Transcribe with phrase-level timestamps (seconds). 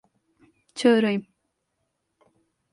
[0.75, 1.27] Çağırayım.